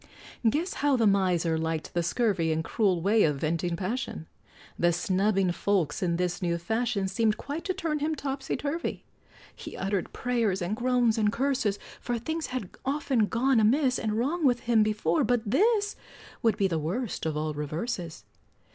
Guess 0.49 0.73
how 0.81 0.95
the 0.97 1.05
miser 1.05 1.59
liked 1.59 1.93
the 1.93 2.01
scurvy 2.01 2.51
And 2.51 2.63
cruel 2.63 3.03
way 3.03 3.21
of 3.21 3.35
venting 3.37 3.75
passion; 3.75 4.25
The 4.79 4.91
snubbing 4.91 5.51
folks 5.51 6.01
in 6.01 6.15
this 6.15 6.41
new 6.41 6.57
fashion 6.57 7.07
Seemed 7.07 7.37
quite 7.37 7.63
to 7.65 7.73
turn 7.75 7.99
him 7.99 8.15
topsy 8.15 8.57
turvy; 8.57 9.03
He 9.55 9.77
uttered 9.77 10.11
prayers, 10.11 10.59
and 10.59 10.75
groans, 10.75 11.19
and 11.19 11.31
curses, 11.31 11.77
For 11.99 12.17
things 12.17 12.47
had 12.47 12.71
often 12.83 13.27
gone 13.27 13.59
amiss 13.59 13.99
And 13.99 14.13
wrong 14.17 14.43
with 14.43 14.61
him 14.61 14.81
before, 14.81 15.23
but 15.23 15.43
this 15.45 15.95
Would 16.41 16.57
be 16.57 16.67
the 16.67 16.79
worst 16.79 17.27
of 17.27 17.37
all 17.37 17.53
reverses! 17.53 18.25